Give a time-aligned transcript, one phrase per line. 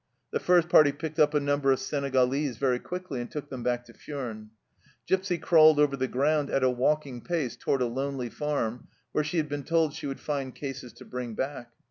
[0.31, 3.85] The first party picked up a number of Senegalese very quickly and took them back
[3.85, 4.49] to Furnes.
[5.05, 9.37] Gipsy crawled over the ground at a walking pace toward a lonely farm, where she
[9.37, 11.69] had been told she would find cases to bring back.